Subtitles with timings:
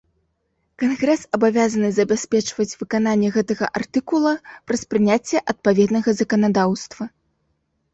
[0.83, 4.33] Кангрэс абавязаны забяспечваць выкананне гэтага артыкула
[4.67, 7.03] праз прыняцце адпаведнага заканадаўства.